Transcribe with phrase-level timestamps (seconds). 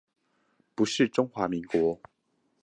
[0.73, 2.01] 不是中華民國